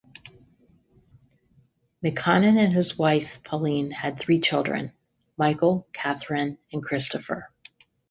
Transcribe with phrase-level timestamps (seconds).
[2.03, 4.93] McConnon and his wife Pauline had three children,
[5.37, 7.51] Michael, Catherine and Christopher.